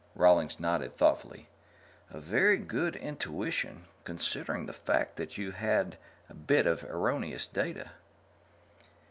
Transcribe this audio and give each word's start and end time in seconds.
Rawlings 0.15 0.59
nodded 0.59 0.97
thoughtfully. 0.97 1.47
"A 2.09 2.19
very 2.19 2.57
good 2.57 2.95
intuition, 2.95 3.85
considering 4.03 4.65
the 4.65 4.73
fact 4.73 5.15
that 5.17 5.37
you 5.37 5.51
had 5.51 5.99
a 6.27 6.33
bit 6.33 6.65
of 6.65 6.83
erroneous 6.85 7.45
data." 7.45 7.91